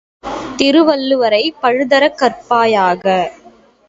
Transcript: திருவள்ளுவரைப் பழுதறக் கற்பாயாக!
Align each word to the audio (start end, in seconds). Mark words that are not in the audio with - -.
திருவள்ளுவரைப் 0.59 1.59
பழுதறக் 1.61 2.17
கற்பாயாக! 2.17 3.05